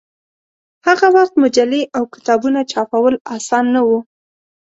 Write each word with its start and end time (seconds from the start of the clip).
هغه 0.87 1.07
وخت 1.15 1.33
مجلې 1.43 1.81
او 1.97 2.03
کتابونه 2.13 2.59
چاپول 2.71 3.13
اسان 3.35 3.65
نه 3.75 3.81
و. 3.87 3.89